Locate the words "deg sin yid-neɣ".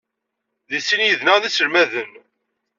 0.69-1.37